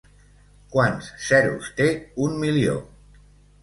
[0.75, 1.89] Quants zeros té
[2.27, 2.77] un milió?